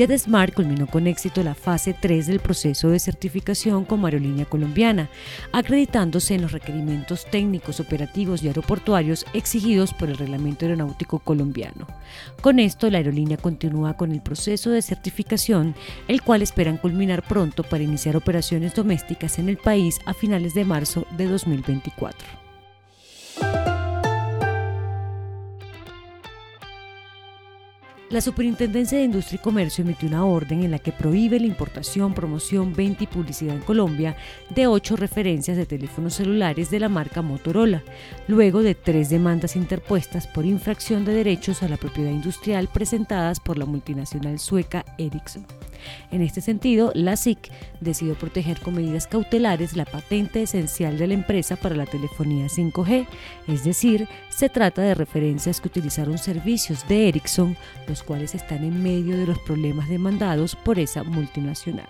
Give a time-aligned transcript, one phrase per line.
[0.00, 5.10] JetSmart culminó con éxito la fase 3 del proceso de certificación como aerolínea colombiana,
[5.52, 11.86] acreditándose en los requerimientos técnicos, operativos y aeroportuarios exigidos por el Reglamento Aeronáutico colombiano.
[12.40, 15.74] Con esto, la aerolínea continúa con el proceso de certificación,
[16.08, 20.64] el cual esperan culminar pronto para iniciar operaciones domésticas en el país a finales de
[20.64, 22.49] marzo de 2024.
[28.10, 32.12] La Superintendencia de Industria y Comercio emitió una orden en la que prohíbe la importación,
[32.12, 34.16] promoción, venta y publicidad en Colombia
[34.52, 37.84] de ocho referencias de teléfonos celulares de la marca Motorola,
[38.26, 43.56] luego de tres demandas interpuestas por infracción de derechos a la propiedad industrial presentadas por
[43.56, 45.46] la multinacional sueca Ericsson.
[46.10, 47.50] En este sentido, la SIC
[47.80, 53.06] decidió proteger con medidas cautelares la patente esencial de la empresa para la telefonía 5G,
[53.48, 58.82] es decir, se trata de referencias que utilizaron servicios de Ericsson, los cuales están en
[58.82, 61.88] medio de los problemas demandados por esa multinacional.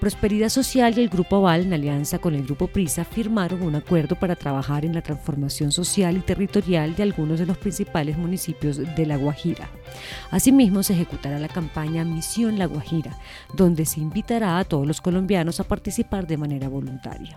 [0.00, 4.16] Prosperidad Social y el Grupo Aval, en alianza con el Grupo Prisa, firmaron un acuerdo
[4.16, 9.06] para trabajar en la transformación social y territorial de algunos de los principales municipios de
[9.06, 9.68] La Guajira.
[10.30, 13.18] Asimismo, se ejecutará la campaña Misión La Guajira,
[13.52, 17.36] donde se invitará a todos los colombianos a participar de manera voluntaria.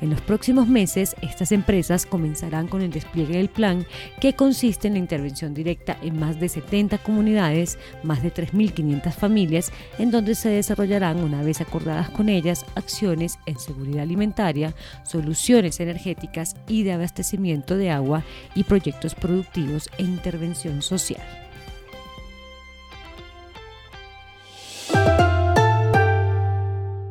[0.00, 3.86] En los próximos meses, estas empresas comenzarán con el despliegue del plan,
[4.20, 9.72] que consiste en la intervención directa en más de 70 comunidades, más de 3.500 familias,
[9.98, 16.56] en donde se desarrollarán, una vez acordadas con ellas acciones en seguridad alimentaria, soluciones energéticas
[16.68, 18.22] y de abastecimiento de agua
[18.54, 21.22] y proyectos productivos e intervención social.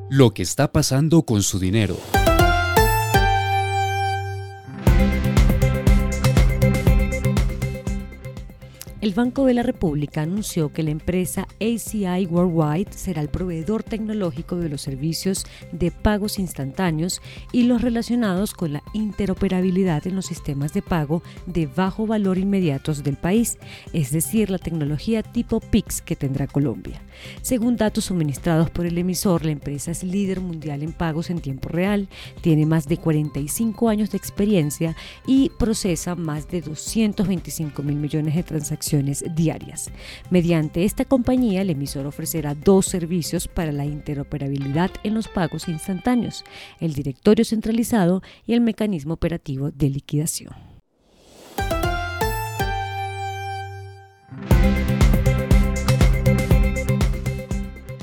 [0.10, 1.98] Lo que está pasando con su dinero.
[9.06, 14.56] El Banco de la República anunció que la empresa ACI Worldwide será el proveedor tecnológico
[14.56, 17.22] de los servicios de pagos instantáneos
[17.52, 23.04] y los relacionados con la interoperabilidad en los sistemas de pago de bajo valor inmediatos
[23.04, 23.60] del país,
[23.94, 27.00] es decir, la tecnología tipo PIX que tendrá Colombia.
[27.44, 31.70] Según datos suministrados por el emisor, la empresa es líder mundial en pagos en tiempo
[31.70, 32.10] real,
[32.42, 34.96] tiene más de 45 años de experiencia
[35.28, 38.95] y procesa más de 225 mil millones de transacciones
[39.36, 39.92] diarias.
[40.30, 46.44] Mediante esta compañía, el emisor ofrecerá dos servicios para la interoperabilidad en los pagos instantáneos,
[46.80, 50.65] el directorio centralizado y el mecanismo operativo de liquidación.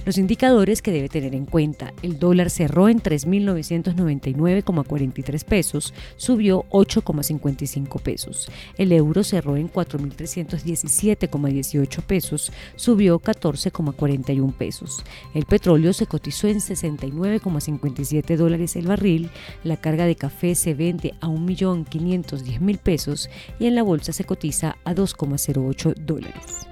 [0.05, 1.95] Los indicadores que debe tener en cuenta.
[2.03, 8.51] El dólar cerró en 3.999,43 pesos, subió 8,55 pesos.
[8.77, 15.05] El euro cerró en 4.317,18 pesos, subió 14,41 pesos.
[15.35, 19.31] El petróleo se cotizó en 69,57 dólares el barril.
[19.63, 23.31] La carga de café se vende a 1.510.000 pesos
[23.61, 26.72] y en la bolsa se cotiza a 2,08 dólares.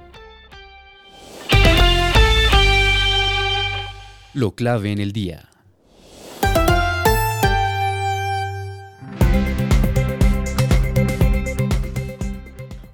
[4.33, 5.49] Lo clave en el día.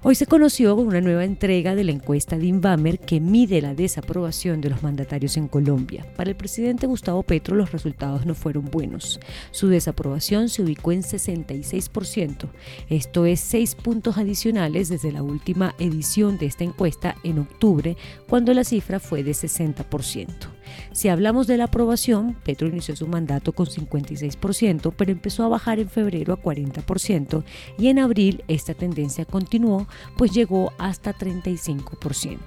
[0.01, 4.61] Hoy se conoció una nueva entrega de la encuesta de Invamer que mide la desaprobación
[4.61, 6.07] de los mandatarios en Colombia.
[6.15, 9.19] Para el presidente Gustavo Petro los resultados no fueron buenos.
[9.51, 12.49] Su desaprobación se ubicó en 66%.
[12.89, 17.95] Esto es seis puntos adicionales desde la última edición de esta encuesta en octubre,
[18.27, 20.56] cuando la cifra fue de 60%.
[20.91, 25.79] Si hablamos de la aprobación, Petro inició su mandato con 56%, pero empezó a bajar
[25.79, 27.43] en febrero a 40%
[27.77, 29.87] y en abril esta tendencia continuó,
[30.17, 32.37] pues llegó hasta 35%.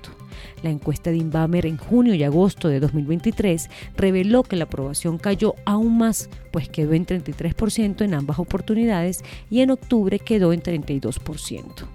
[0.62, 5.55] La encuesta de Inbamer en junio y agosto de 2023 reveló que la aprobación cayó
[5.65, 11.87] aún más, pues quedó en 33% en ambas oportunidades y en octubre quedó en 32%.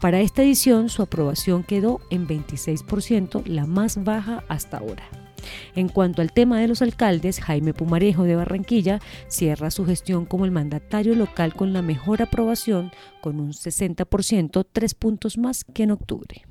[0.00, 5.25] Para esta edición su aprobación quedó en 26%, la más baja hasta ahora.
[5.74, 10.44] En cuanto al tema de los alcaldes, Jaime Pumarejo de Barranquilla cierra su gestión como
[10.44, 12.90] el mandatario local con la mejor aprobación,
[13.20, 16.44] con un 60%, tres puntos más que en octubre.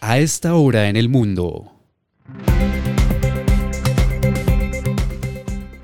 [0.00, 1.77] A esta hora en el mundo.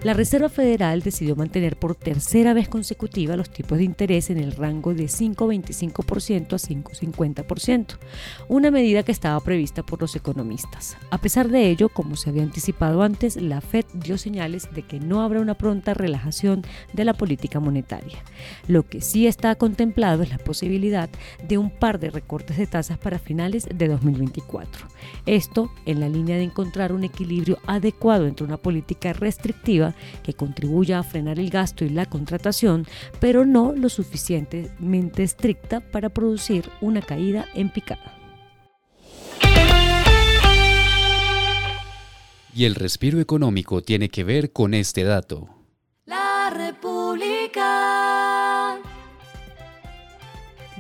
[0.05, 4.53] La Reserva Federal decidió mantener por tercera vez consecutiva los tipos de interés en el
[4.53, 7.97] rango de 5,25% a 5,50%,
[8.49, 10.99] una medida que estaba prevista por los economistas.
[11.09, 15.01] A pesar de ello, como se había anticipado antes, la Fed dio señales de que
[15.01, 16.61] no habrá una pronta relajación
[16.93, 18.19] de la política monetaria.
[18.69, 21.09] Lo que sí está contemplado es la posibilidad
[21.49, 24.87] de un par de recortes de tasas para finales de 2024.
[25.25, 30.99] Esto en la línea de encontrar un equilibrio adecuado entre una política restrictiva que contribuya
[30.99, 32.87] a frenar el gasto y la contratación,
[33.21, 38.19] pero no lo suficientemente estricta para producir una caída en picada.
[42.55, 45.54] Y el respiro económico tiene que ver con este dato.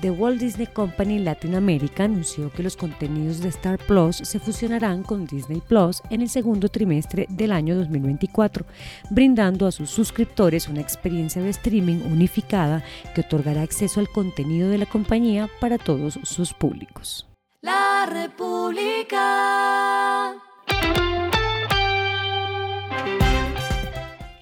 [0.05, 5.25] The Walt Disney Company Latinoamérica anunció que los contenidos de Star Plus se fusionarán con
[5.25, 8.67] Disney Plus en el segundo trimestre del año 2024,
[9.09, 12.85] brindando a sus suscriptores una experiencia de streaming unificada
[13.15, 17.27] que otorgará acceso al contenido de la compañía para todos sus públicos.
[17.63, 19.25] La República.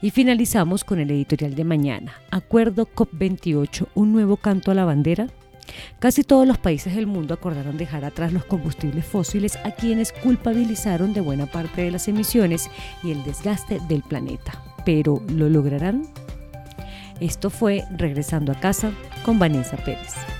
[0.00, 2.14] Y finalizamos con el editorial de mañana.
[2.32, 5.28] Acuerdo COP28, un nuevo canto a la bandera.
[5.98, 11.12] Casi todos los países del mundo acordaron dejar atrás los combustibles fósiles a quienes culpabilizaron
[11.12, 12.70] de buena parte de las emisiones
[13.02, 14.62] y el desgaste del planeta.
[14.84, 16.02] Pero ¿lo lograrán?
[17.20, 18.90] Esto fue Regresando a casa
[19.24, 20.31] con Vanessa Pérez.